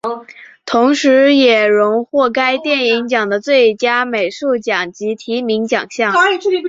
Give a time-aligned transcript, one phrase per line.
[0.65, 6.11] 同时也荣获该电影奖的最佳美术奖及提名奖项。